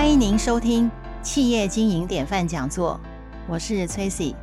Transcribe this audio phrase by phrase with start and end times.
[0.00, 0.90] 欢迎您收听
[1.22, 2.98] 企业经营典范讲座，
[3.46, 4.34] 我是崔 y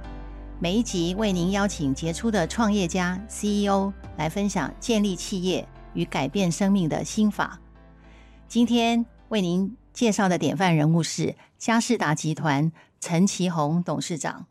[0.60, 7.60] 每一集为您邀请杰出的创业家、CEO 来分享建立企业与改变生命的心法。
[8.48, 14.46] 今天为您介绍的典范人物是嘉士达集团陈其宏董事长。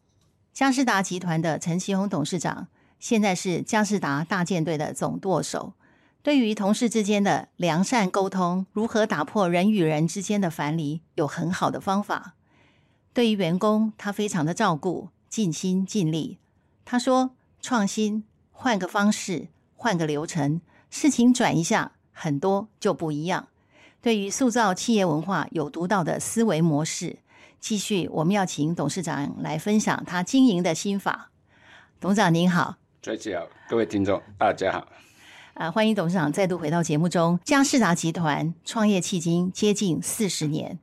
[0.53, 2.67] 嘉士达集团的陈其宏董事长，
[2.99, 5.75] 现在是嘉士达大舰队的总舵手。
[6.27, 12.35] 对于同事之间的良善沟通，如何打破人与人之间的樊篱，有很好的方法。
[13.15, 16.39] 对于员工，他非常的照顾，尽心尽力。
[16.85, 17.31] 他说
[17.63, 20.61] ：“创新，换个方式，换个流程，
[20.91, 23.47] 事情转一下，很多就不一样。”
[24.03, 27.21] 对于塑造企业文化，有独到的思维模式。
[27.61, 31.31] 继续，我们要请董事长来分享他经营的心法。
[32.01, 34.89] 董事长您好，崔姐，各位听众大家好。
[35.57, 37.41] 啊，欢迎董事长再度回到节目中。
[37.43, 40.79] 嘉士达集团创业迄今接近四十年，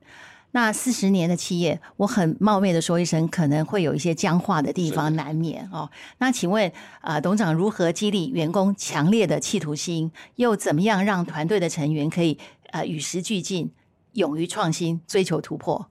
[0.50, 5.88] 那四十年的企业，我很冒昧的说一声，可能会有一些僵化的地方难免哦。
[6.18, 12.36] 那请问啊，董事长如何激励员工强烈的企图心，又怎么样让团队的成员可以
[12.72, 13.70] 呃与时俱进，
[14.14, 15.86] 勇于创新，追求突破？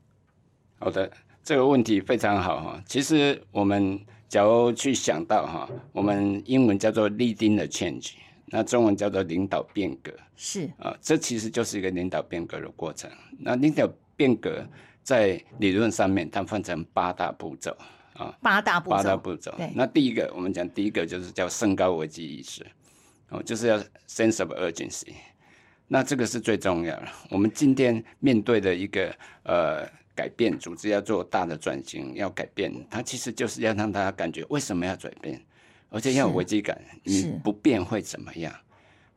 [0.79, 1.09] 好的，
[1.41, 2.83] 这个问题非常好哈。
[2.85, 8.15] 其实我们假如去想到哈，我们英文叫做 leading the change。
[8.55, 13.09] 那中文叫做领导变革，是啊，这其实就是一个领导变革的过程。
[13.39, 14.63] 那领导变革
[15.01, 17.75] 在理论上面，它分成八大步骤
[18.13, 18.95] 啊，八大步骤。
[18.95, 19.51] 八大步骤。
[19.73, 22.63] 那第一个，我们讲第一个就是叫升高危机意识，
[23.29, 25.15] 哦，就是要 sense of urgency。
[25.87, 27.07] 那这个是最重要的。
[27.31, 29.11] 我们今天面对的一个
[29.45, 35.41] 呃改变，组织要做大的转型，要改变，它其实就是要让大家感觉为什么要转变。
[35.93, 38.51] 而且要有危机感，你不变会怎么样？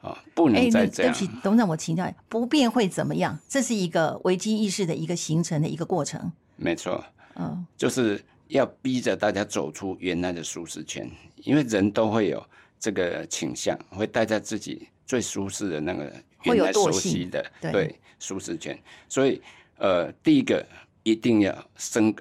[0.03, 1.13] 啊，不能再这样。
[1.13, 3.37] 对不起，董事长，我请教，不变会怎么样？
[3.49, 6.31] 这是一个危机意识的一个形成的一个过程。
[6.57, 7.03] 没错，
[7.37, 12.47] 嗯，就是要逼着大家走出原来的舒适圈，因为人都会有
[12.79, 16.13] 这个倾向，会待在自己最舒适的那个
[16.43, 18.79] 原来熟悉的对舒适圈。
[19.09, 19.41] 所以，
[19.79, 20.65] 呃，第一个
[21.05, 22.15] 一定要升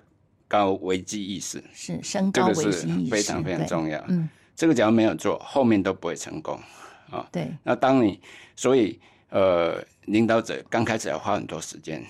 [0.48, 4.02] 高危机意识，是升高危机意识，非常非常重要。
[4.08, 4.30] 嗯。
[4.56, 6.58] 这个假如没有做，后面都不会成功，
[7.12, 7.52] 啊，对。
[7.64, 8.20] 那当你
[8.56, 9.00] 所以
[9.30, 12.02] 呃，领导者刚开始要花很多时间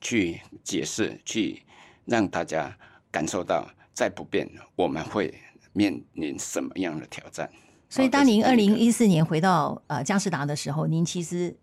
[0.00, 1.62] 去解释，去
[2.06, 2.74] 让大家
[3.10, 5.34] 感受到，再不变，我们会
[5.74, 7.50] 面临什么样的挑战？
[7.90, 11.54] 所以，当您二零一四年回到呃江士达的时候，您其实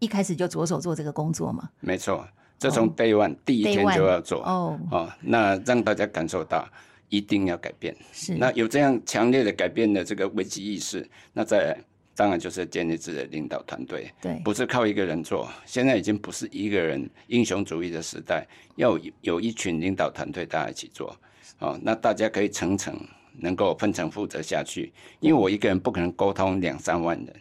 [0.00, 1.70] 一开始就着手做这个工作嘛？
[1.78, 2.26] 没错，
[2.58, 6.66] 这从 day one 第一天就要做哦，哦，那让大家感受到。
[7.14, 8.34] 一定要改变，是。
[8.34, 11.78] 那有这样强烈的改变的这个危机意识，那在
[12.16, 21.16] 当然就是建立自己的领导团队，对，不是靠一个人做，现在已经不是一个人英雄主义的时代，要有一群领导团队大家一起做，
[21.60, 22.98] 哦，那大家可以层层
[23.38, 27.34] 能够分层负责下去，因为我一个人不可能沟通两三万人，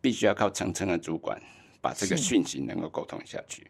[0.00, 1.40] 必须要靠层层的主管
[1.80, 3.66] 把这个讯息能够沟通下去，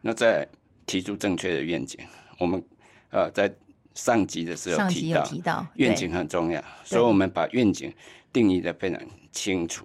[0.00, 0.46] 那在
[0.86, 1.98] 提出正确的愿景，
[2.38, 2.62] 我们
[3.10, 3.52] 呃在。
[4.00, 7.92] 上集的时候提到，愿景很重要，所以我们把愿景
[8.32, 8.98] 定义的非常
[9.30, 9.84] 清楚。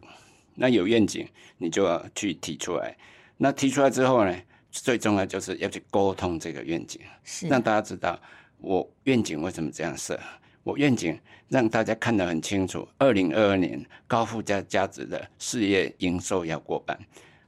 [0.53, 1.27] 那有愿景，
[1.57, 2.95] 你就要去提出来。
[3.35, 4.33] 那提出来之后呢，
[4.71, 7.01] 最重要就是要去沟通这个愿景，
[7.49, 8.17] 让大家知道
[8.59, 10.17] 我愿景为什么这样设。
[10.63, 12.87] 我愿景让大家看得很清楚。
[12.97, 16.97] 二零二二年高附加价值的事业营收要过半，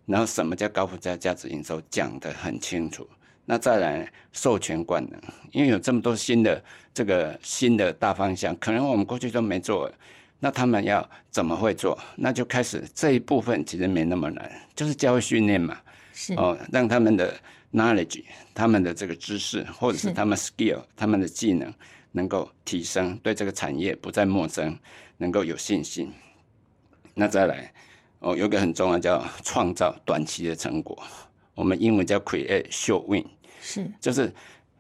[0.05, 3.07] 然后什么叫高附加价值营收，讲得很清楚。
[3.49, 5.17] 那再来授权管能，
[5.53, 6.61] 因为有这么多新的
[6.93, 9.89] 这个新的大方向，可能我们过去都没做，
[10.37, 11.97] 那他们要怎么会做？
[12.17, 15.77] 那就开始这一部分其实没那么难，就是教育训练嘛，
[16.13, 17.33] 是哦，让他们的
[17.71, 18.21] knowledge，
[18.53, 21.73] 他们的这个知识或者是他们 skill，他们的技能
[22.11, 24.77] 能够提升，对这个产业不再陌生，
[25.15, 26.11] 能够有信心。
[27.13, 27.73] 那再来
[28.19, 31.01] 哦，有个很重要叫创造短期的成果，
[31.55, 33.25] 我们英文叫 create short win。
[33.61, 34.33] 是，就是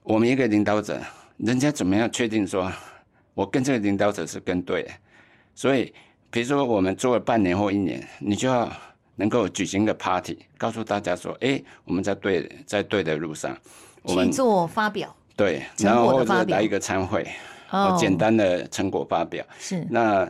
[0.03, 1.01] 我们一个领导者，
[1.37, 2.71] 人家怎么样确定说，
[3.33, 4.91] 我跟这个领导者是跟对的？
[5.53, 5.93] 所以，
[6.29, 8.71] 比如说我们做了半年或一年，你就要
[9.15, 13.57] 能够举行个 party，告诉大家说，哎，我们在对，在对的路上。
[14.03, 15.15] 我们做发表。
[15.35, 17.27] 对，然后或者来一个参会，
[17.71, 19.45] 哦，简单的成果发表。
[19.59, 19.85] 是。
[19.89, 20.29] 那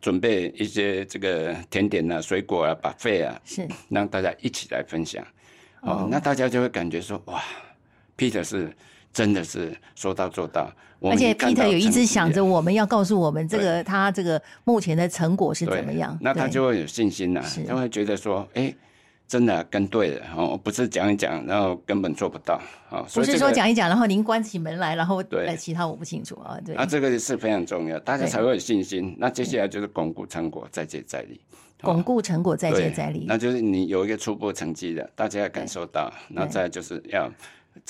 [0.00, 5.24] 准备一些这个甜点啊、水果啊、把费啊，是，让大家一起来分享。
[5.82, 7.42] 哦，那大家就会感觉说，哇。
[8.20, 8.70] Peter 是
[9.10, 10.70] 真的是说到做到，
[11.00, 18.74] 而且 Peter 有一直想着我们要告诉我们这个他这个目前的成果是怎么样，那他就会有信心呐，他会觉得说，哎，
[19.26, 23.00] 真的跟对了哦，不是讲一讲，然后根本做不到啊。
[23.14, 26.58] 不是说讲一讲，然后您关起门来，然后对其他我不清楚啊。
[26.62, 29.16] 对，那这个是非常重要，大家才会有信心。
[29.18, 31.40] 那接下来就是巩固成果，再接再厉。
[31.80, 33.24] 巩固成果，再接再厉。
[33.26, 37.26] 那就是你有一个初步成绩的，大家要感受到，那再就是要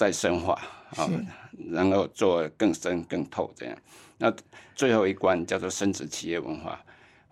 [0.01, 0.55] 再深化
[0.97, 1.07] 啊，
[1.71, 3.77] 然后做更深更透这样。
[4.17, 4.35] 那
[4.75, 6.83] 最后一关叫做升值企业文化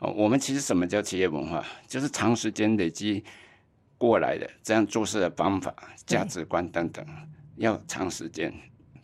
[0.01, 0.13] 哦。
[0.15, 1.65] 我们其实什么叫企业文化？
[1.87, 3.25] 就是长时间累积
[3.97, 5.75] 过来的这样做事的方法、
[6.05, 7.03] 价值观等等，
[7.57, 8.53] 要长时间，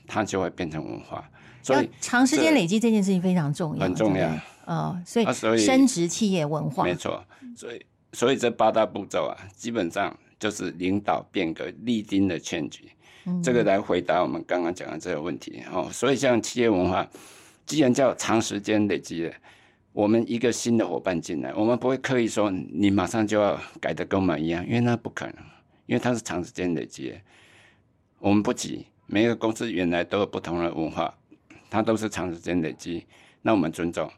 [0.06, 1.26] 它就会变成文化。
[1.62, 4.30] 所以长时间累积这件事情非常重要，很重要。
[4.66, 7.24] 呃，所以升值企业文化没错。
[7.56, 12.90] 所以，所以这八大步骤啊，基本上就是领导变革立定的劝局。
[13.42, 15.88] 这个来回答我们刚刚讲的这个问题哦。
[15.92, 17.08] 所以，像企业文化，
[17.66, 19.32] 既然叫长时间累积的，
[19.92, 25.36] 我们一个新的伙伴进来，我们不会刻意说你马上就要改的跟我们一样，因为那不可能，
[25.86, 27.14] 因为它是长时间累积。
[28.18, 31.14] 我们不急，每个公司原来都有不同的文化，
[31.68, 33.06] 它都是长时间累积，
[33.42, 34.10] 那我们尊重。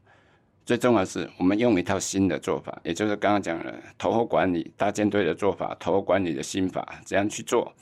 [0.65, 7.73] 最重要的是，我们用一套新的做法，也就是刚刚讲的投后管理大舰队的做法，投后管理的新法，怎样去做？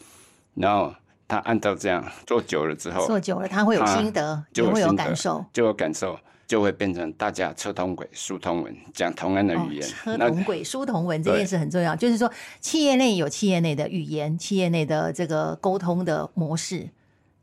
[0.54, 0.94] 然后
[1.26, 9.82] 他按照这样做久了之后，做久了他会有心得，就会有感受，就有感受，就会变成大家车同轨、书同文，讲同样的语言。
[9.82, 12.30] 车同轨、书同文这件事很重要，就是说
[12.60, 16.88] 企业内有企业内的语言，企业内的这个沟通的模式。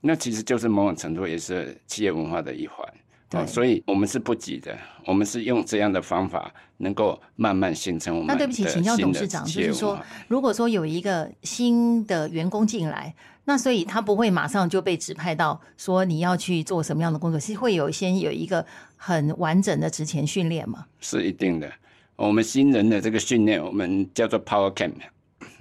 [0.02, 2.88] 那其实就是某种程度也是企业文化的一环。
[3.32, 8.28] 对，所以我们是不急的，我们是用这样的方法，能够慢慢形成我们。
[8.28, 9.98] 那对不起，请教董事长，就是说，
[10.28, 18.66] 如果说有一个新的员工进来，那所以他不会马上就被指派到说你要去做什么样的工作，是会有先有一个
[18.98, 20.86] 很完整的职前训练吗？
[21.00, 21.72] 是一定的，
[22.18, 24.96] 我们新人的这个训练，我们叫做 Power Camp，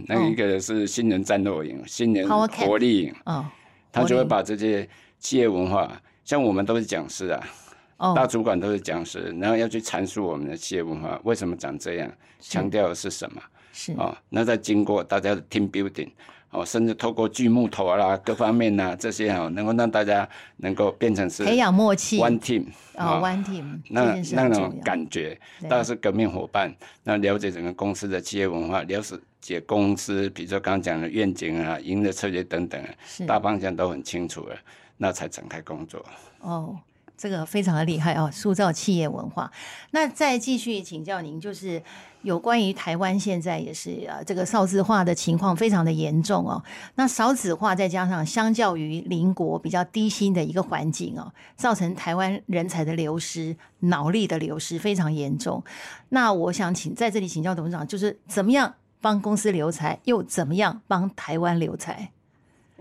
[0.09, 3.47] 那一个是新人战斗营，新人活力营，哦，
[3.93, 4.89] 他就会把这些
[5.21, 6.03] 企业文化。
[6.31, 13.43] 像我们都是讲师啊，大主管都是讲师，然后要去阐述我们的企业文化为什么长这样，强调的是什么？
[13.73, 13.93] 是。
[13.95, 16.09] 啊，那再经过大家的 team building，
[16.51, 20.29] 哦，甚至透过锯木头啦，各方面呐这些哦，能够让大家
[20.59, 26.73] 能够变成是培养默契，one team 啊，one team，那那种感觉，大家是革命伙伴，
[27.03, 29.03] 那了解整个公司的企业文化，了
[29.41, 32.81] 解公司，比如说刚刚讲的愿景啊、营的策略等等，
[33.27, 34.57] 大方向都很清楚了。
[35.03, 36.05] 那才展开工作
[36.41, 36.79] 哦，
[37.17, 39.51] 这个非常的厉害哦，塑造企业文化。
[39.93, 41.83] 那再继续请教您，就是
[42.21, 46.63] 有关于台湾现在也是啊，这个少子化的情况非常的严重哦。
[46.97, 55.65] 那少子化再加上相较于邻国比较低薪的一个环境哦，造成台湾人才的流失、脑力的流失非常严重。
[56.11, 62.13] 那我想请在这里请教董事长，就是怎么样帮公司留才，又怎么样帮台湾留才？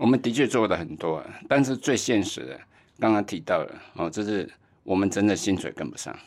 [0.00, 2.58] 我们的确做的很多，但是最现实的，
[2.98, 4.50] 刚刚提到了哦，就是
[4.82, 6.18] 我们真的薪水跟不上。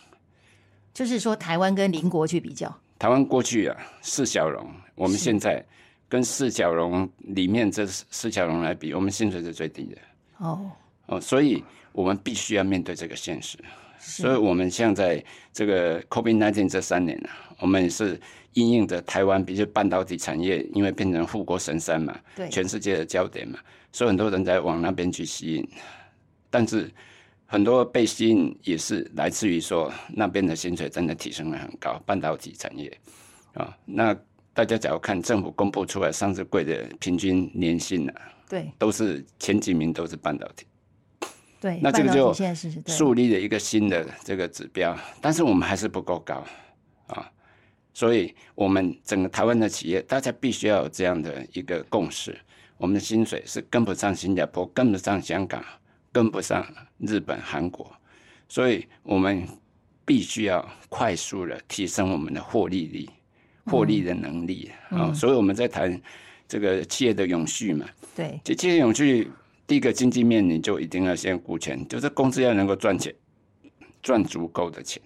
[0.94, 5.66] 就是说，台湾跟邻国去比较，台湾过去啊四小龙，我们现在
[6.08, 9.98] 跟四小龙里面这四小龙来比，我们薪水是最低的。
[10.38, 10.70] 哦
[11.08, 13.58] 哦，所以我们必须要面对这个现实。
[14.04, 17.30] 所以，我们像在这个 COVID-19 这三年啊，
[17.60, 18.20] 我们也是。
[18.56, 23.58] 应用的台湾，比如半导体产业，因为变成富国神山嘛，对，全世界的焦点嘛，
[23.92, 25.68] 所以很多人在往那边去吸引。
[26.52, 26.88] 但是
[27.48, 32.96] 很多被吸引也是来自于说那边的薪水真的提升了很高，半导体产业
[33.56, 33.76] 啊。
[33.86, 34.16] 那
[34.54, 38.16] 大家只要看政府公布出来上市柜的平均年薪啊，
[38.48, 40.68] 对，都是前几名都是半导体。
[41.64, 42.34] 对，那这个就
[42.88, 46.44] 树立了一个新的这个指标，但是我们还是不够高
[47.08, 47.32] 啊。
[47.94, 52.38] 所以，我们整个台湾的企业，大家必须要有这样的一个共识：
[52.76, 55.64] 我们的薪水是跟不上新加坡，跟不上香港，
[56.12, 56.68] 跟不上
[56.98, 57.90] 日本、韩国。
[58.50, 59.48] 所以我们
[60.04, 63.10] 必须要快速的提升我们的获利力、
[63.68, 65.14] 获利的能力啊！
[65.14, 65.98] 所以我们在谈
[66.46, 67.86] 这个企业的永续嘛。
[68.14, 69.32] 对，这企业永续，
[69.66, 73.14] 第一个经济面你就一定要先顾钱，就是公司要能够赚钱，
[74.02, 75.02] 赚足够的钱。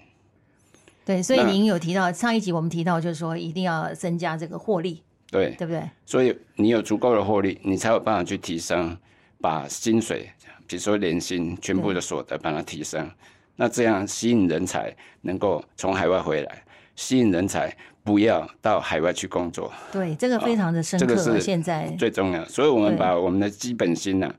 [1.06, 5.82] 对，所以您有提到上一集，我们提到就是说一定要增加这个获利，对，对不对？
[6.06, 8.98] 所以你有足够的获利，你才有办法去提升，
[9.40, 10.30] 把薪水，
[10.68, 13.10] 比如说年薪全部的所得把它提升，
[13.56, 16.64] 那这样吸引人才能够从海外回来，
[16.96, 17.74] 吸引人才
[18.08, 19.70] 不要到海外去工作。
[19.92, 21.06] 对，这个非常的深刻。
[21.06, 24.34] 这个是现在最重要，所以我们把我们的基本薪呢，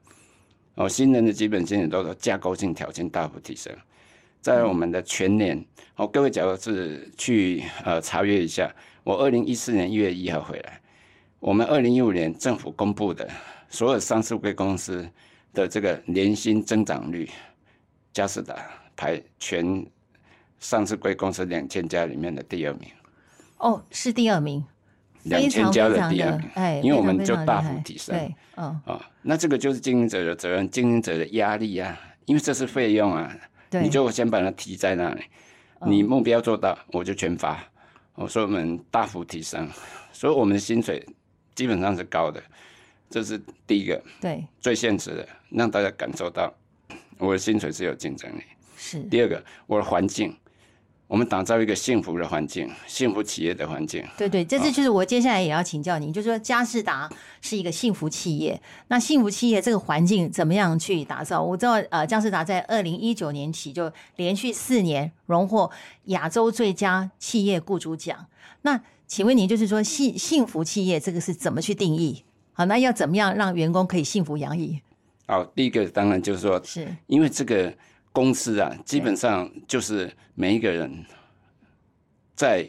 [0.76, 3.70] 哦，新人的基本薪也都架构性条件大幅提升。
[4.40, 5.62] 在我们的全年，
[5.96, 10.80] 哦，各位假如是去呃查阅一下，我二零一四年一月一号回来，
[11.38, 13.28] 我们二零一五年政府公布的
[13.68, 15.06] 所有上市贵公司
[15.52, 17.28] 的这个年薪增长率，
[18.14, 18.56] 嘉士达
[18.96, 19.84] 排全
[20.58, 22.88] 上市贵公司两千家里面的第二名，
[23.59, 24.65] 哦，是第二名，
[25.25, 33.37] 两千家的第二名，哎，因为我们就大幅提升对，嗯，啊，那这个就是经营者的责任，经营者的压力啊，因为这是费用啊，
[33.69, 35.23] 对，你就先把它提在那里，
[35.81, 37.62] 嗯你目标做到，我就全发。
[38.15, 39.69] 我说我们大幅提升，
[40.12, 41.07] 所以我们的薪水
[41.55, 42.43] 基本上是高的，
[43.09, 46.53] 这是第一个对最现实的，让大家感受到
[47.19, 48.43] 我的薪水是有竞争力。
[48.77, 50.37] 是，第二个，我的环境，
[51.09, 54.05] 我们打造一个幸福的环境，幸福企业的环境。
[54.19, 57.11] 对对，这次就是我接下来也要请教您，就是说嘉士达
[57.41, 61.43] 是一个幸福企业，那幸福企业这个环境怎么样去打造？
[61.43, 65.71] 我知道，呃，嘉士达在二零一九年起就连续四年荣获
[66.05, 68.27] 亚洲最佳企业雇主奖。
[68.61, 72.23] 那请问您，就是说幸幸福企业这个是怎么去定义？
[72.53, 74.79] 好，那要怎么样让员工可以幸福洋溢？
[75.27, 77.73] 好，第一个当然就是说，是因为这个
[78.12, 81.05] 公司啊，基本上就是每一个人
[82.35, 82.69] 在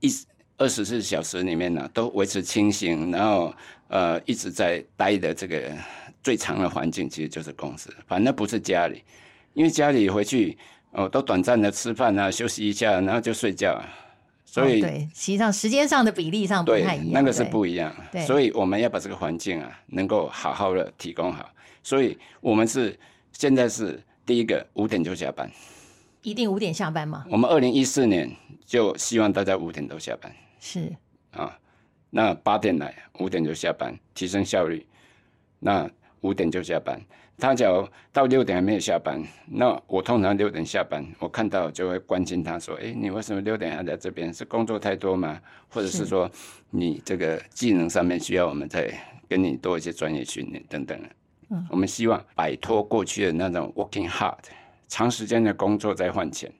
[0.00, 0.08] 一
[0.56, 3.54] 二十四小时里面呢、都维持清醒，然后
[3.88, 5.72] 呃一直在待的这个
[6.22, 9.02] 最长的环境，其实就是公司，反正不是家里，
[9.54, 10.58] 因为家里回去
[10.90, 13.82] 哦都短暂的吃饭啊，休息一下，然后就睡觉，
[14.44, 17.94] 所以、哦对，实际上时间上的比例上不对太一样，那个是不一样。
[18.12, 21.48] 对，所以我们要把这个环境啊能够好好的提供好，
[21.82, 22.98] 所以我们是
[23.32, 23.98] 现在是
[24.30, 25.50] 第一个五点就下班。
[26.22, 27.26] 一定五点下班吗？
[27.28, 28.30] 我们二零一四年
[28.64, 30.88] 就希望大家五点都下班是
[31.32, 31.58] 啊，
[32.10, 34.86] 那八点来，五点就下班，提升效率。
[35.58, 37.00] 那五点就下班，
[37.38, 44.32] 他假如到六点还没有下班，那我通常六点下班，我看到就会关心他说：“哎，你为什么六点还在这边？
[44.32, 45.40] 是工作太多吗？
[45.68, 46.30] 或者是是说
[46.70, 48.96] 你这个技能上面需要我们再
[49.28, 51.08] 跟你多一些专业训练等等的？”
[51.50, 54.34] 嗯我们希望摆脱过去的那种 working hard，
[54.88, 56.50] 长时间的工作在换钱。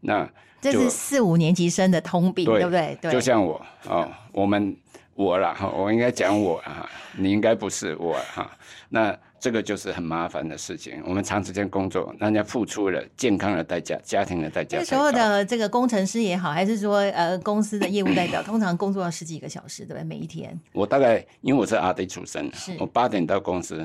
[0.00, 0.28] 那
[0.60, 2.98] 这是四五年级生的通病，对对不对？
[3.00, 4.76] 对，就像我哦，我们
[5.14, 8.50] 我啦哈，我应该讲我啊，你应该不是我哈。
[8.88, 11.02] 那这个就是很麻烦的事情。
[11.04, 15.10] 我们长时间工作，人家付出了健康的代价、家庭的代价那时候。
[15.10, 20.04] 的这个工程师也好，还是说呃公司的业务代表， 通常工作要十几个小时，对不对？
[20.04, 23.84] 每一天我大概因为我是阿 D 出身是，我八点到公司，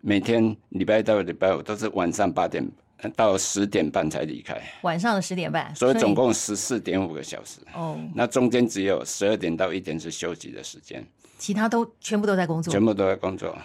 [0.00, 2.66] 每天礼拜一到礼拜五都是晚上八点
[2.98, 7.60] 呃到十点半才离开，晚上的十点半，所以总共十四点五个小时。
[7.74, 11.04] 哦，那中间只有十二点到一点是休息的时间。
[11.38, 13.56] 其他都全部都在工作全，部都在工作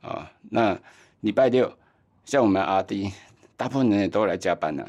[0.00, 0.76] 啊、那
[1.20, 1.72] 礼拜六，
[2.24, 3.12] 像我们阿弟，
[3.56, 4.84] 大部分人也都来加班了。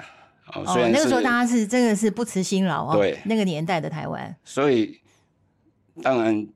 [0.54, 5.00] 哦，那个时候大家是真的是不辞辛劳哦，对那个年代的台湾，所以
[6.02, 6.48] 当然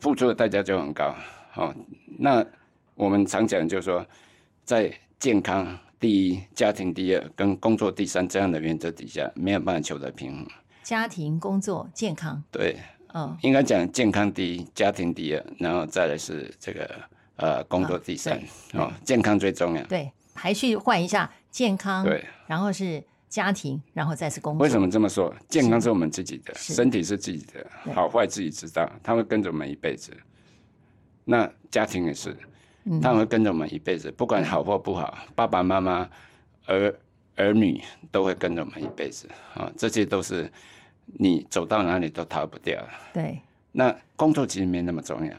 [0.00, 1.14] 付出的代价就很高。
[1.54, 1.74] 哦，
[2.18, 2.44] 那
[3.00, 4.06] 我们常讲就是说，
[4.62, 5.66] 在健康
[5.98, 10.46] 第一、家庭第二跟工作第三这样的原则底下，没有办法求得平衡。
[10.82, 12.76] 家庭、工作、健康，对，
[13.14, 16.90] 嗯，应该讲健康第一，家庭第二，然后再来是这个
[17.36, 18.38] 呃工作第三。
[18.70, 19.82] 对哦，健康最重要。
[19.84, 25.34] 对，排序换一下，健康，对，然后是家庭，然后再是工作，为什么这么说？
[25.48, 30.14] 健康是我们自己的，身体是自己的，好坏自己知道，他会跟着我们一辈子。
[31.24, 32.49] 那家庭也是，嗯
[33.02, 36.08] 他们会跟着我们一辈子，不管好或不好， 爸爸妈妈、
[36.66, 36.94] 儿
[37.36, 40.50] 儿女都会跟着我们一辈子啊，这些都是
[41.06, 42.88] 你走到哪里都逃不掉的。
[43.12, 43.40] 对，
[43.72, 45.32] 那工作其实没那么重要，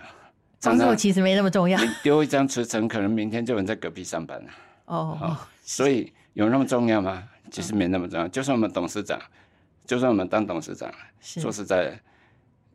[0.61, 4.49] 工作其实没那么重要你丢一张辞呈，可能明天就有人在隔壁上班了。
[4.85, 7.23] 哦，哦所以有那么重要吗？
[7.49, 8.27] 其实没那么重要。
[8.29, 9.19] 就算我们董事长，
[9.85, 10.89] 就算我们当董事长，
[11.19, 11.99] 是说实在，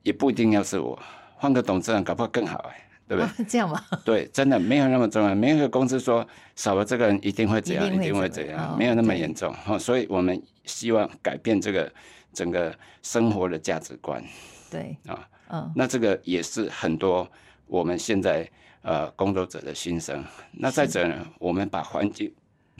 [0.02, 0.98] 也不一定要是我，
[1.36, 3.24] 换个董事长搞不好更好哎，对不对？
[3.24, 5.34] 哦 这样吧，对，真的没有那么重要。
[5.34, 9.78] 没有一个公司说少了这个人一定会怎样，一定会一定会怎样哦，没有那么严重哈。
[9.78, 11.92] 所以我们希望改变这个
[12.32, 14.22] 整个生活的价值观
[14.70, 15.28] 对，啊。
[15.48, 17.30] 嗯，那这个也是很多
[17.66, 18.50] 我们现在
[18.82, 20.24] 呃工作者的心声。
[20.50, 22.32] 那再者呢，我们把环境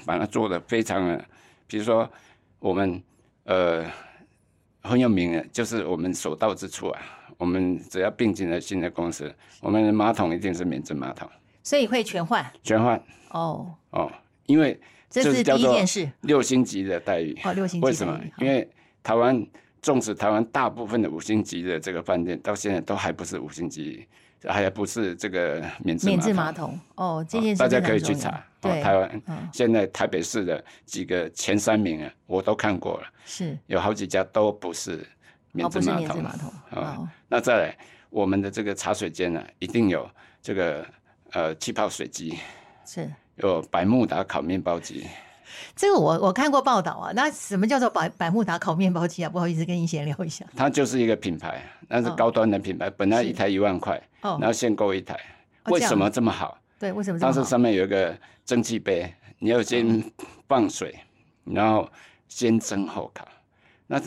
[0.05, 1.25] 把它做的非常的，
[1.69, 2.11] 比如说
[2.59, 3.01] 我们
[3.45, 3.85] 呃
[4.83, 7.01] 很有名的，就是我们所到之处啊，
[7.37, 11.29] 我们只要并进了新的公司，我们的马桶一定是免治马桶，
[11.63, 12.45] 所以会全换？
[12.63, 13.03] 全换。
[13.31, 14.11] 哦，哦，
[14.47, 16.11] 因为这是第一件事。
[16.23, 17.39] 六星级的待遇。
[17.45, 18.19] 哦，六星级为什么？
[18.39, 18.69] 因为
[19.03, 19.47] 台湾
[19.83, 24.07] 纵使台湾大部分的五星级的这个饭店，到现在都还不是五星级，
[24.45, 26.79] 还不是这个免治免治马马桶。
[26.95, 28.31] 哦，这件事大家可以去查。
[28.31, 33.57] 哦对，台湾嗯，现在台北市的几个前三名啊，我都看过了，是。
[33.67, 35.07] 有好几家都不是
[35.57, 36.23] 免治马桶。
[36.71, 37.79] 啊哦，那再来，
[38.11, 40.09] 我们的这个茶水间呢，一定有
[40.43, 40.87] 这个
[41.33, 42.39] 呃气泡水机，
[42.85, 45.07] 是有百慕达烤面包机。
[45.75, 47.13] 这个我我看过报道啊。
[47.15, 49.31] 那什么叫做百百慕达烤面包机啊？
[49.31, 50.45] 不好意思，跟你闲聊一下。
[50.55, 55.19] 它就是一个品牌，那是高端的品牌，本来一台一万块，哦然后限购一台。
[55.67, 56.59] 为什么这么好？
[56.79, 57.39] 对，为什么这么好？
[57.39, 60.03] 它是上面有一个蒸汽杯，你要先
[60.47, 60.95] 放水，
[61.45, 61.89] 然后
[62.29, 63.27] 先蒸后烤，
[63.87, 64.01] 那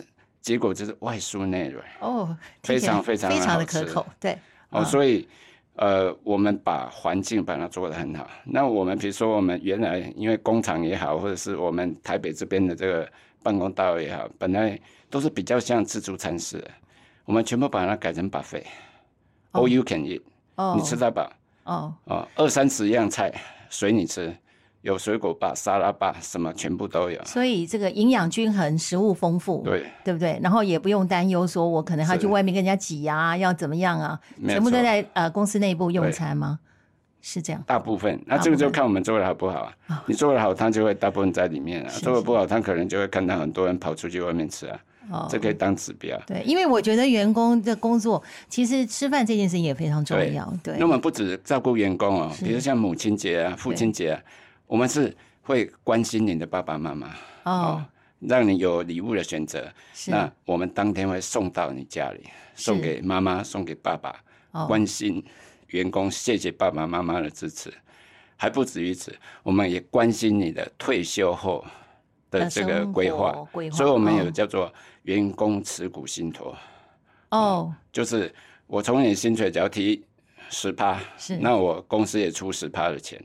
[0.49, 4.03] 结果就是外酥内软哦，非常非常非常的可口。
[4.19, 4.31] 对，
[4.71, 4.81] 哦。
[4.81, 5.27] 嗯所以
[5.75, 8.27] 呃，我们把环境把它做得很好。
[8.43, 13.07] 那我们比如说我们原来因为工厂也好，或者是我们台北这边的这个
[13.43, 16.71] 办公大楼也好，本来都是比较像自助餐式的，
[17.25, 18.63] 我们全部把它改成 buffet。
[19.51, 20.23] 哦 All you can eat，、
[20.55, 21.31] 哦，你吃到饱。
[21.65, 23.31] 哦，哦，二三十样菜
[23.69, 24.35] 随你吃，
[24.81, 27.19] 有水果吧、沙拉吧，什么全部都有。
[27.25, 30.39] 所以这个营养均衡，食物丰富，对，对不对？
[30.41, 34.19] 然后也不用担忧说我可能还要去外面跟人家挤呀、要怎么样啊？
[34.47, 36.59] 全部都在呃公司内部用餐吗？
[37.21, 37.61] 是这样。
[37.67, 39.75] 大部分，那这个就看我们做的好不好啊。
[40.07, 44.79] 你做的好，它就会大部分在里面啊；是做的不好，他可能就会看到很多人跑出去外面吃啊。
[45.11, 46.17] 哦，这可以当指标。
[46.25, 50.53] 对，因为我觉得员工的工作其实吃饭这件事情也非常重要。
[50.63, 54.21] 对那，我们不止照顾员工哦，比如像母亲节啊、父亲节啊，
[54.69, 55.11] 我们是
[55.41, 57.83] 会关心你的爸爸妈妈哦，
[58.19, 59.67] 让你有礼物的选择。
[59.95, 64.15] 是那我们当天会送到你家里，送给妈妈，送给爸爸。
[64.51, 65.25] 哦，关心
[65.69, 67.73] 员工，谢谢爸爸妈妈的支持。
[68.37, 69.11] 还不止于此，
[69.41, 71.65] 我们也关心你的退休后
[72.29, 74.71] 的这个规划，规划所以我们哦有叫做
[75.01, 76.55] 员工持股信托，
[77.31, 78.31] 哦，就是
[78.67, 80.05] 我从你薪水只要提
[80.51, 83.19] 十趴，是那我公司也出十趴的钱。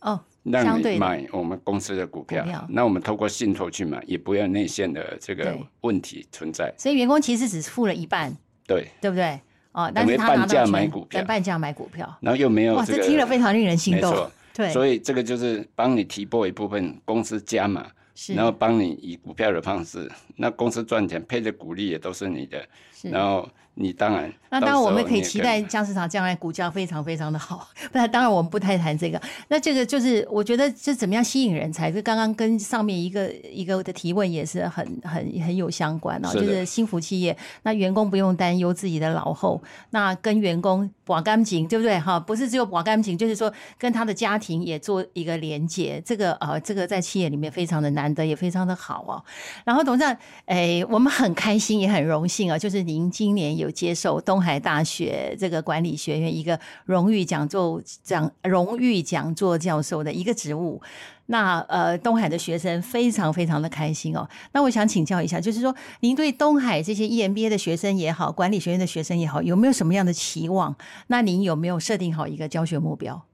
[0.00, 2.66] 哦，让你买我们公司的股票，股票。
[2.68, 6.72] 那我们透过信托去买，也不要内线的这个问题存在。
[6.78, 8.34] 所以员工其实只付了一半，
[8.66, 9.38] 对，对不对？
[9.72, 11.20] 哦，但是他半价买股票。
[11.20, 14.30] 对半价买股票，然后又没有哇，这个，这听了非常令人心动。
[14.52, 18.34] 对，所以这个就是帮你提拨一部分公司加码，是。
[18.34, 22.60] 然后帮你以股票的方式，那公司赚钱配的股利也都是你的，
[22.92, 23.08] 是。
[23.10, 23.48] 然后
[23.80, 27.66] 你当然，那当然，我们可以期待江市场将来股价非常非常的好。
[27.90, 29.18] 不然，当然我们不太谈这个。
[29.48, 36.28] 那这个就是我觉得这怎么样吸引人才，这刚刚跟上面一个一个的提问也是很很很有相关哦。
[36.28, 41.98] 是就是幸福企业，那员工不用担忧自己的老后，那跟员工保干净，对不对？
[41.98, 46.02] 哈，不是只有保干净，就是说跟他的家庭也做一个连接。
[46.04, 49.24] 这个呃，这个在企业里面非常的难得，也非常的好哦。
[49.64, 60.80] 然后董事长，哎，我们很开心，也很荣幸啊，就是您今年有接受东海大学这个管理学院一个荣誉讲座讲荣誉讲座教授的一个职务。
[61.26, 64.28] 那呃，东海的学生非常非常的开心哦。
[64.52, 70.74] 那我想请教一下，就是说，您对东海这些 EMBA 的学生也好，管理学院的学生也好，有没有什么样的期望？
[71.06, 73.24] 那您有没有设定好一个教学目标？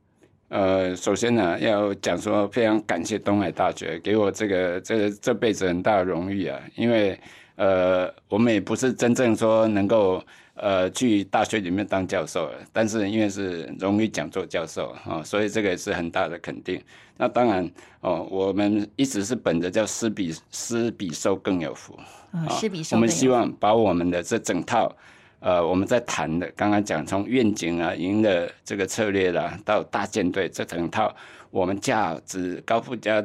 [0.49, 7.19] 呃，首先呢，要讲说非常感谢东海大学给我这个这这辈子很大的荣誉啊，因为
[7.57, 10.23] 呃，我们也不是真正说能够
[10.55, 16.81] 呃去大学里面当教授，但是因为是荣誉讲座教授啊、哦，所以这个也是很大的肯定。
[17.17, 17.69] 那当然
[18.01, 21.99] 哦，我们一直是本着叫施比施比受更有福
[22.33, 24.95] 啊，啊施比受我们希望把我们的这整套。
[25.39, 31.15] 呃，我们在谈的，刚刚讲从愿景啊、赢的这个策略啦，到大舰队这整套
[31.51, 33.25] 我们价值高附加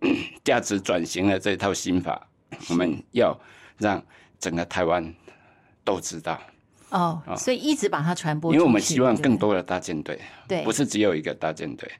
[0.44, 2.28] 价值转型的这套心法，
[2.68, 3.36] 我们要
[3.78, 4.02] 让
[4.38, 5.14] 整个台湾
[5.84, 6.38] 都知道，
[6.90, 11.90] 哦，所以一直把它传播，因为我们希望更多的大舰队，对，不是只有一个大舰队，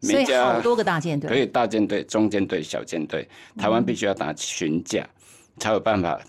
[0.00, 1.28] 所以每家好多个大舰队。
[1.28, 5.08] 可以大舰队、中舰队、小舰队，台湾必须要打群架，
[5.58, 6.20] 才有办法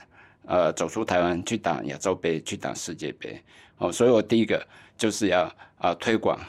[0.46, 3.42] 呃走出台湾去打亚洲杯、去打世界杯。
[3.78, 4.66] 哦，所以我第一个
[4.98, 6.40] 就是要啊、推广，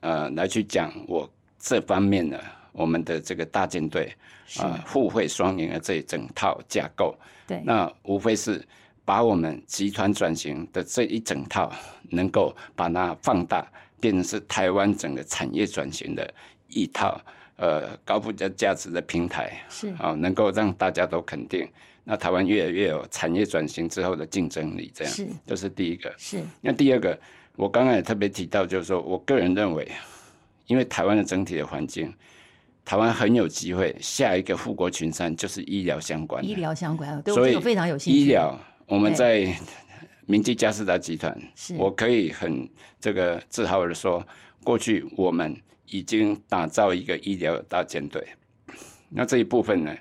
[0.00, 2.42] 呃来去讲我这方面的
[2.72, 4.14] 我们的这个大舰队
[4.58, 7.14] 啊、互惠双赢的这一整套架构。
[7.46, 8.64] 对，那无非是
[9.04, 11.72] 把我们集团转型的这一整套，
[12.10, 13.66] 能够把它放大，
[14.00, 16.32] 变成是台湾整个产业转型的
[16.68, 17.20] 一套
[17.56, 21.68] 呃高附加价值的平台，是啊、能够让大家都肯定。
[22.02, 26.12] 那台湾越来越有产业转型之后的竞争力，这样是这是第一个。
[26.16, 27.16] 是那第二个，
[27.56, 29.86] 我刚刚也特别提到，就是说我个人认为，
[30.66, 32.12] 因为台湾的整体的环境，
[32.84, 36.48] 台湾很有机会，下一个富国群山就是医疗相关的。
[36.48, 38.18] 医疗相关，对我所以这个非常有兴趣。
[38.18, 39.54] 医疗，我们在
[40.26, 41.36] 明基加斯达集团，
[41.76, 42.68] 我可以很
[43.00, 44.26] 这个自豪的说，
[44.64, 48.26] 过去我们已经打造一个医疗大舰队。
[49.08, 49.96] 那这一部分呢，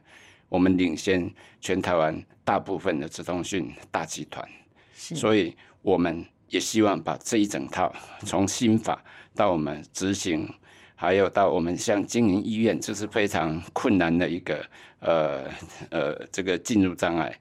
[0.47, 4.47] 我们领先全台湾大部分的直通讯大集团，
[4.93, 5.15] 是。
[5.15, 7.93] 所以我们也希望把这一整套
[8.25, 9.03] 从新法
[9.35, 10.47] 到我们执行，
[11.01, 14.65] 还有到我们像经营医院，这是非常困难的一个
[14.99, 15.45] 呃
[15.91, 17.33] 呃这个进入障碍。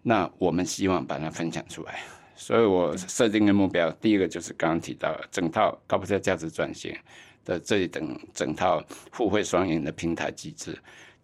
[0.00, 2.00] 那我们希望把它分享出来，
[2.34, 6.96] 所以我设定的目标，第一个就是刚刚提到整套高附加价值转型
[7.44, 10.74] 的这一整整套互惠双赢的平台机制。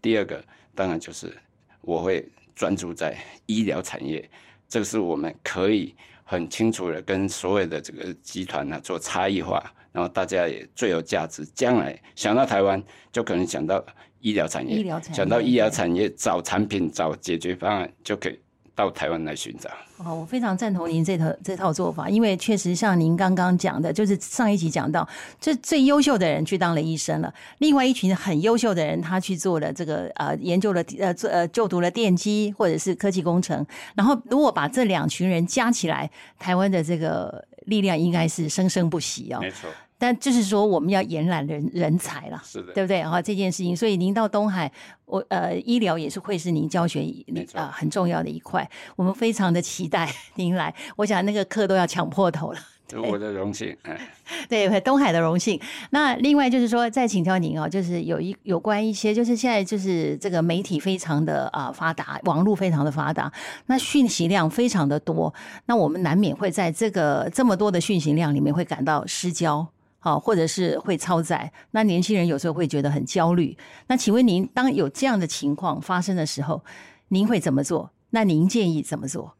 [0.02, 1.34] 第二个当然就是
[1.80, 2.22] 我会
[2.54, 3.16] 专注在
[3.46, 4.28] 医疗产业，
[4.68, 11.44] 这是我们可以很清楚的跟所有的这个集团呢做差异化，然后大家也最有价值。
[11.54, 13.84] 将来想到台湾，就可能想到
[14.20, 18.38] 医疗产业，医疗产业想到医疗产业找产品找解决方案就可以。
[18.72, 25.06] 到台湾来寻找哦，我非常赞同您这套这套做法，因为确实像您刚刚讲的，就是上一集讲到，
[25.38, 39.40] 这最优秀的人去当了医生了，另外一群很优秀的人他去做了这个呃研究了呃做呃就读了电机或者是科技工程，然后如果把这两群人加起来，台湾的这个力量应该是生生不息哦。
[39.40, 39.68] 没错。
[40.02, 43.04] 但就是说，我们要延揽人人才了，是的，对不对？
[43.04, 44.72] 哈，这件事情，所以您到东海，
[45.04, 47.04] 我呃，医疗也是会是您教学
[47.52, 48.66] 啊很重要的一块。
[48.96, 52.58] 我们非常的期待您来，我想那个课都要抢破头了。
[52.96, 53.76] 我的荣幸，
[54.48, 55.60] 对，东海的荣幸。
[55.90, 63.32] 那另外就是说，再请教您哦，就是有一有关一些，就是现在就是这个媒体非常的啊发达，网络非常的发达，
[63.66, 65.32] 那讯息量非常的多，
[65.66, 69.68] 那我们难免会在这个这么多的讯息量里面会感到失焦。
[70.02, 73.54] 好，或者是会超载，那年轻人有时候会觉得很焦虑。
[73.86, 76.64] 那请问您，当有这样的情况发生的时候，
[77.08, 77.90] 您会怎么做？
[78.08, 79.34] 那您建议怎么做？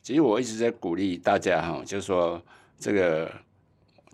[0.00, 2.40] 其实我一直在鼓励大家哈，就是说
[2.82, 3.32] 这个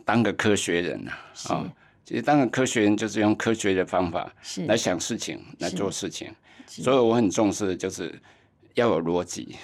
[0.05, 1.13] 当个科学人啊
[1.49, 1.73] 啊，
[2.05, 4.31] 其实当个科学人就是用科学的方法
[4.67, 6.31] 来想事情，来做事情。
[6.67, 8.15] 所以我很重视的就是
[8.75, 9.57] 要有逻辑，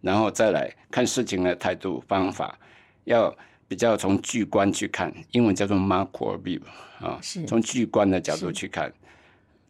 [0.00, 2.58] 然后再来看事情的态度方法
[3.04, 3.36] 要。
[3.70, 6.60] 比较从巨观去看，英文叫做 macro view
[6.98, 8.92] 啊，从巨观的角度去看，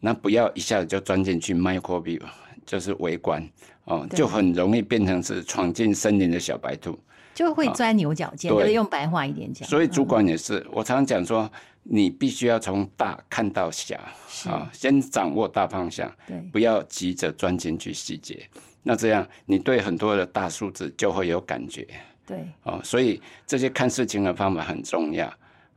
[0.01, 2.19] 那不要一下子就钻进去 micro view，
[2.65, 3.47] 就是微观
[3.85, 6.99] 哦，就很容易变成是闯进森林的小白兔，
[7.41, 8.53] 就会钻牛角尖。
[8.53, 11.51] 对，用白话一点讲，所以主管也是，我常常讲说，
[11.83, 13.97] 你必须要从大看到小
[14.45, 18.47] 啊，先掌握大方向，对，不要急着钻进去细节，
[18.83, 21.89] 那这样你对很多的大数字就会有感觉。
[22.27, 25.27] 对，哦，所以这些看事情的方法很重要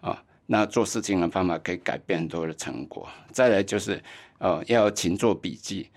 [0.01, 0.21] 啊。
[0.45, 3.07] 那做事情的方法可以改变很多的成果。
[3.31, 4.03] 再来就是，
[4.39, 5.89] 哦，要勤做笔记，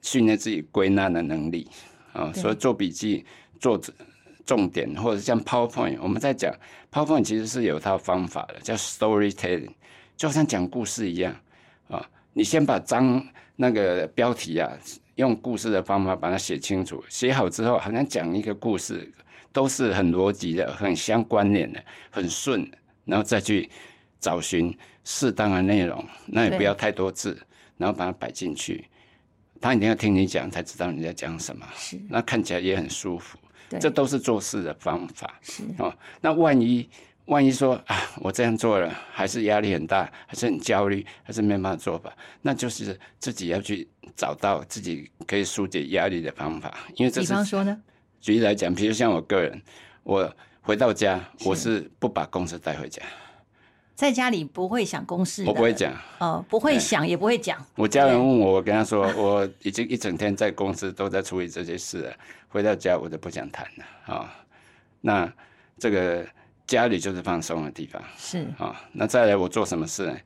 [0.00, 1.68] 训练自己归纳的能力
[2.14, 2.32] 啊。
[2.32, 3.26] 所以做笔记、
[3.60, 3.78] 做
[4.44, 6.54] 重点，或者像 PowerPoint，我们在讲
[6.90, 9.74] PowerPoint 其实是有套方法的，叫 Storytelling，
[10.16, 11.34] 就像讲故事一样
[11.88, 12.08] 啊。
[12.32, 13.26] 你先把章
[13.56, 14.70] 那个标题啊，
[15.16, 19.12] 用故事的方法把它写清楚，写好之后，好像讲一个故事。
[19.54, 22.66] 都是很逻辑的、很相关联的、很顺，
[23.04, 23.68] 然后再去
[24.18, 24.74] 找寻
[25.04, 27.38] 适当的内容，那也不要太多字，
[27.76, 28.86] 然后把它摆进去。
[29.60, 31.66] 他一定要听你讲，才知道你在讲什么。
[31.76, 33.36] 是，那看起来也很舒服。
[33.80, 35.38] 这都是做事的方法。
[35.42, 36.88] 是哦，那万一
[37.26, 42.12] 万一说啊，我这样做了，还是压力很大，还是很焦虑，还是没办法做吧？
[42.42, 46.76] 那就是自己要去找到自己可以疏解压力的方法。
[46.96, 47.80] 因为这是，比方说呢？
[48.20, 49.60] 举例来讲，比如像我个人，
[50.02, 53.02] 我回到家，我是不把公司带回家，
[53.94, 57.64] 在家里不会想公事，我不会讲，哦，不会想，也不会讲。
[57.76, 62.12] 我家人问我，我跟他说，我已经一整天在公司都在处理这些事了，
[62.48, 64.34] 回到家我就不想谈了啊。
[65.00, 65.32] 那
[65.78, 66.26] 这个
[66.66, 68.80] 家里就是放松的地方，是啊。
[68.92, 70.16] 那再来，我做什么事呢？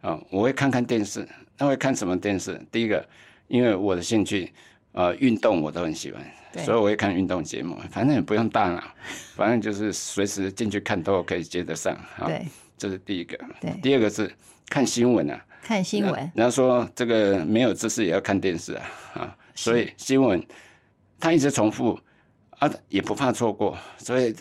[0.00, 1.28] 啊，我会看看电视，
[1.58, 2.60] 那会看什么电视？
[2.70, 3.06] 第一个，
[3.48, 4.52] 因为我的兴趣，
[4.92, 6.22] 呃，运动我都很喜欢。
[6.64, 8.82] 所以我会看运动节目，反正也不用大脑，
[9.36, 11.96] 反正就是随时进去看都可以接得上。
[12.26, 12.46] 对，
[12.78, 13.38] 这是第一个。
[13.60, 14.30] 对，第二个是
[14.68, 15.44] 看新闻啊。
[15.62, 16.14] 看新闻。
[16.14, 20.42] 人家说这个没有知识也要看电视啊，啊，所以新闻
[21.20, 21.98] 它一直重复
[22.58, 24.34] 啊，也不怕错过，所以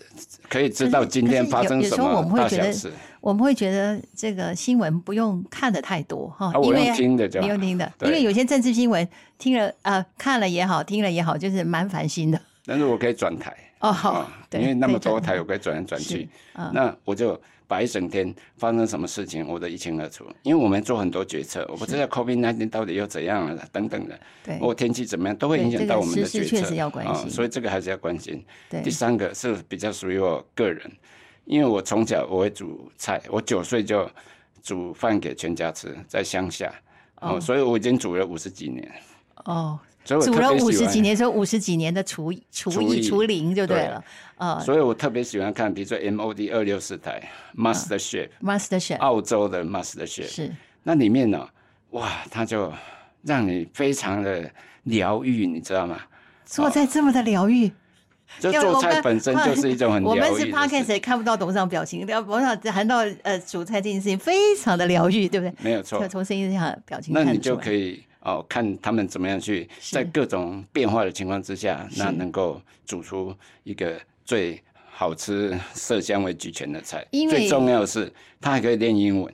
[0.48, 2.92] 可以知道今天发生什么大小事。
[3.20, 9.06] 我们会觉得这个新闻不用看的太多哈，因为听的，不用听的，因为有些政治新闻
[9.38, 12.40] 听了啊，看了也好，听了也好，就是蛮烦心的。
[12.66, 16.30] 但是我可以转台哦，好，因为那么多台，我可以转来转去。
[16.72, 20.26] 那我就把一整天发生什么事情，我都一清二楚。
[20.44, 24.20] 因为我们做很多决策，我不知道 COVID 那天到底又怎样了，等等的。
[24.44, 26.58] 对，或天气怎么样，都会影响到我们的决策。
[26.58, 28.44] 确实要关心，所以这个还是要关心。
[28.70, 30.92] 对，第三个是比较属于我个人。
[31.46, 34.10] 因为我从小我会煮菜，我九岁就
[34.62, 36.74] 煮饭给全家吃，在乡下
[37.22, 38.92] 哦，所以我已经煮了五十几年。
[39.46, 44.04] 哦，煮了五十几年，说五十几年的厨厨艺厨龄就对对了。
[44.38, 47.22] 呃所以我特别喜欢看，比如说 MOD 二六四台
[47.56, 50.52] Master Chef，、，Master Chef 澳洲的 Master Chef，是
[50.84, 51.48] 那里面呢，
[51.90, 52.72] 哇，它就
[53.24, 54.50] 让你非常的
[54.84, 56.00] 疗愈，你知道吗？
[56.46, 57.72] 做菜这么的疗愈。
[58.42, 65.54] 就做菜本身就是一种很我们是疗愈的 podcast 事，也看不到董事长表情，聊董事长谈到呃煮菜这件事情非常的疗愈，对不对？
[65.64, 66.10] 没有错从。
[66.10, 77.06] 从声音上表情那你就可以哦，看他们怎么样去在各种变化的情况之下，那能够煮出一个最好吃、色香味俱全的菜。
[77.12, 79.34] 最重要的是，它还可以练英文，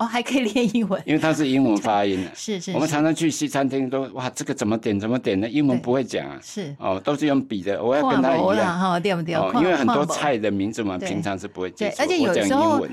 [0.00, 2.30] 哦，还可以练英文，因为它是英文发音的。
[2.34, 5.46] 是是我们常常去西餐厅都哇，这个怎么点怎么点呢？
[5.46, 8.80] 英文不会讲啊，是哦，都是用笔的，我要跟他一样。
[8.80, 9.34] 哈，对不对？
[9.34, 11.96] 哦，跨因为很多菜的名字嘛，平常是不会接触。
[11.98, 12.90] 对而且有时候英文，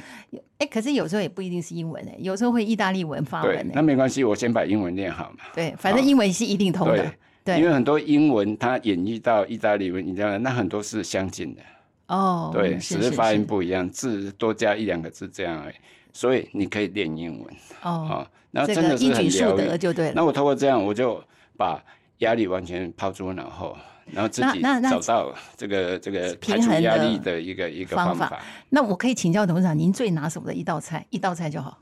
[0.57, 5.45] 哎，可是有时候也不一定是英文哎，有时候会意大利文、法对文，那哎，没关系，我先把英文练好嘛。
[5.55, 7.11] 对，反正英文是一定通的对，
[7.55, 11.61] 对因为很多英文它演绎到意大利文、意大利那很多是相近的，
[12.07, 15.75] 哦，对，只是发音不一样，字多加一两个字这样而已。
[16.17, 19.69] 所以你可以练英文哦，啊，那这真的是个一举数很疗愈。
[19.69, 20.13] 得就对了。
[20.15, 21.23] 那我通过这样，我就
[21.55, 21.79] 把
[22.17, 23.77] 压力完全抛诸脑后，
[24.11, 28.41] 然后自己那那找到这个这个排平衡的除压力的一个一个方法。
[28.69, 31.77] 那我可以请教董事长，您最拿手的一道菜，一道菜就好。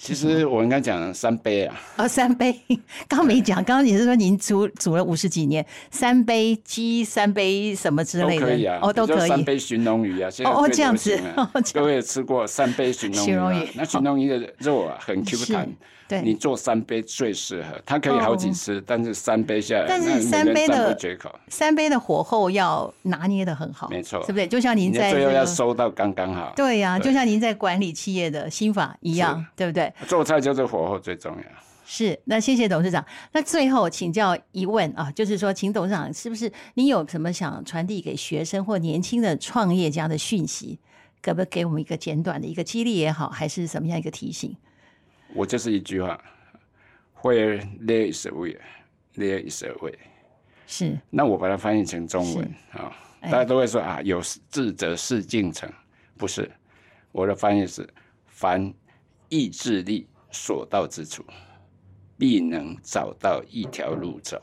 [0.00, 2.56] 其实我应该讲三杯啊，哦，三杯，
[3.08, 9.28] 刚没讲，刚刚你是说您煮煮了五十几年，三杯鸡，三杯什么之类的，可以啊，哦，都可以。
[9.28, 13.68] 三杯鲟龙鱼啊，现在最哦哦这样子哦各位有吃过三杯鲟龙鱼鲟龙鱼？
[13.74, 15.68] 那鲟龙鱼的肉啊很 Q 弹，
[16.08, 24.46] 对你做三杯最适合，它可以好几次，但是三杯下来，但是三杯的绝口，三杯的火候要拿捏的很好，没错是不是？
[24.46, 26.52] 就像您在最后要收到刚刚好。
[26.56, 29.92] 对呀、对就像您在管理企业的心法一样，对不对？
[30.06, 31.42] 做菜就是火候最重要。
[31.84, 33.04] 是，那谢谢董事长。
[33.32, 40.78] 那最后请教一问啊，就是说，请董事长是不是您有什么想传递给学生或年轻的创业家的讯息？
[41.20, 44.54] 可不可以给我们一个简短的一个激励也好，还是什么样一个提醒？
[45.34, 46.18] 我就是一句话
[47.22, 48.58] ，Where there is a will,
[49.14, 49.98] there is a way。
[50.66, 55.68] 是那我把它翻译成中文啊、哎大家都会说啊，有志者事竟成，
[56.16, 56.48] 不是，
[57.10, 57.88] 我的翻译是：
[58.26, 58.72] 凡
[59.28, 61.24] 意志力所到之处，
[62.16, 64.40] 必能找到一条路走。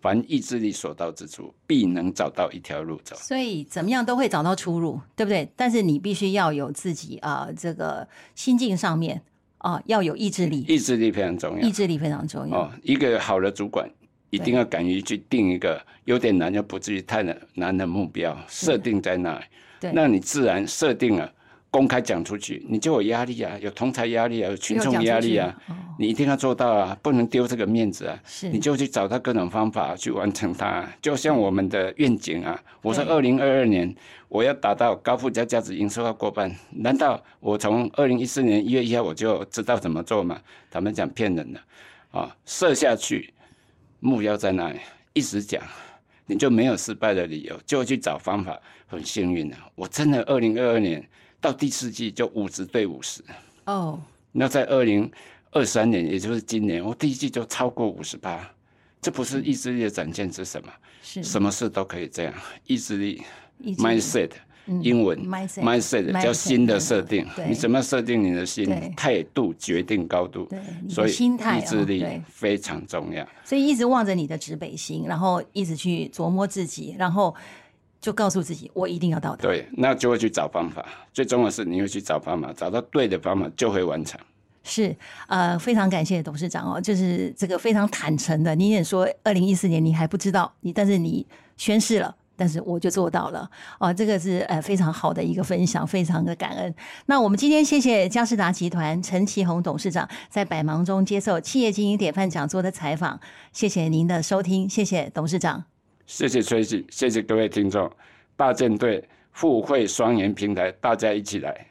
[0.00, 3.14] 凡意志力所到之处，必能找到一条路走。
[3.16, 5.52] 所以怎么样都会找到出路，对不对？
[5.54, 9.22] 但是你必须要有自己啊、这个心境上面
[9.62, 12.56] 啊、要有意志力，意志力非常重要意志力非常重要。
[12.56, 12.70] 哦。
[12.82, 13.88] 一个好的主管
[14.30, 19.44] 一定要敢于去定一个有点难又不至于太难难的目标，设定在那里。
[19.80, 21.32] 对那你自然设定了，
[21.72, 28.20] 公开讲出去，你就有压力啊，有同才压力啊，有群众压力啊，哦，你一定要做到啊，不能丢这个面子啊。
[28.26, 33.92] 是你就去找到各种方法去完成它，就像我们的愿景啊，我说二零二二年
[34.28, 40.38] 我要达到高附加价值营收要过半，难道我从二零一四年一月一号我就知道怎么做吗？
[40.70, 41.60] 他们讲骗人的
[42.10, 43.32] 啊，设下去，
[43.98, 44.78] 目标在那里，
[45.14, 45.62] 一直讲，
[46.26, 48.60] 你就没有失败的理由，就去找方法。
[48.86, 51.02] 很幸运的、我真的二零二二年
[51.42, 53.22] 到第四季就五十对五十。
[53.66, 54.00] 哦，
[54.30, 55.10] 那在二零
[55.50, 58.50] 二三年，也就是今年，我第一季就超过五十八，
[59.02, 60.72] 这不是意志力的展现是什么？
[61.02, 61.22] 是。
[61.22, 62.32] 什么事都可以这样，
[62.66, 63.20] 意志力
[63.76, 64.30] mindset。
[64.80, 65.18] 英文。
[65.28, 67.26] mindset 叫新的设定。
[67.34, 68.64] 对，你怎么设定你的心？
[68.64, 68.92] 对。
[68.96, 70.44] 态度决定高度。
[70.44, 73.26] 对所以心态意志力非常重要。
[73.44, 77.34] 所以一直望着你的指北心，然后一直去琢磨自己，然后
[78.02, 79.42] 就告诉自己，我一定要到达。
[79.42, 80.84] 对，那就会去找方法。
[81.12, 84.20] 最重要的是你会去找方法，找到对的方法就会完成。
[84.64, 84.94] 是，
[85.28, 88.54] 呃，非常感谢董事长哦，就是这个非常坦诚的。
[88.54, 92.14] 你也说，二零一四年你还不知道，你但是你宣誓了。
[92.34, 96.74] 但是我就做到了哦，这个是呃非常好的一个分享，非常的感恩。
[97.06, 103.20] 那我们今天谢谢嘉士达集团陈其宏董事长在百忙中接受企业经营典范讲座的采访，
[103.52, 105.71] 谢谢您的收听，谢谢董事长。
[106.06, 107.90] 谢谢崔喜，谢谢各位听众，
[108.36, 111.66] 大舰队互惠双赢平台，大家一起来，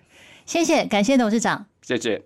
[0.45, 1.65] 谢谢，感谢董事长。
[1.81, 2.21] 谢谢。